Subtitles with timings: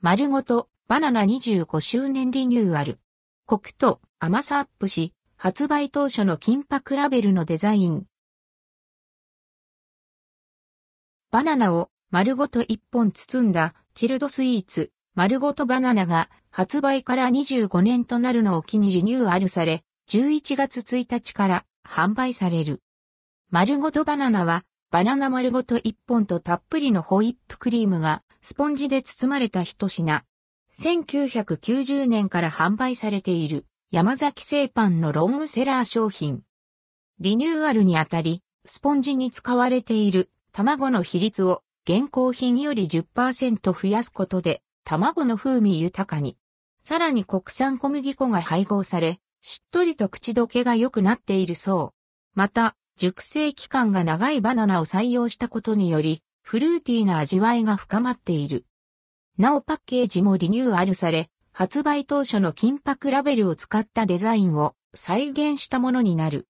[0.00, 3.00] 丸ごとバナナ25周年リニューアル。
[3.46, 8.06] コクと甘さアップし、発売当初の金箔ラベルのデザイン。
[11.32, 22.82] バナナを丸ごと一本包んだチルドスイーツ、丸ごとバナナが発売から25年となるのを機にリニューアルされ、11月1日から販売される。
[23.50, 30.24] 丸ごとバナナは、バナナ丸ごと一本とたっぷりのホイップクリームがスポンジで包まれた一品。
[30.74, 36.42] 1990年から販売されている山崎製パンのロングセラー商品。
[37.20, 46.38] リニューアルにあたり、スポンジに使われている卵の比率を現行品より10%増やすことで卵の風味豊かに。
[46.80, 51.98] さらに国産小麦粉が配合され、しっとりと口どけが良くなっているそう。
[52.34, 58.66] また、熟成期間が長いバナナを採用したことにより、フルーティーな味わいが深まっている。
[59.38, 66.46] なおパッケージもリニューアルされ、発売当初の金箔ラベルを使ったデザインを再現したものになる。